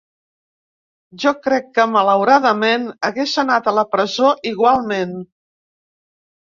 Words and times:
Jo 1.23 1.33
crec 1.47 1.67
que, 1.75 1.85
malauradament, 1.97 2.89
hagués 3.11 3.37
anat 3.45 3.73
a 3.73 3.75
la 3.81 3.87
presó 3.95 4.35
igualment. 4.55 5.19